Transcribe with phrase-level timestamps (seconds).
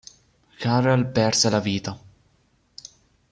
[0.57, 1.95] Carrel perse la vita.